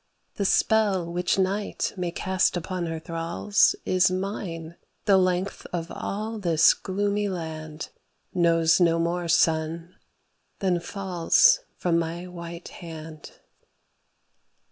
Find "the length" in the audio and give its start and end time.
5.05-5.67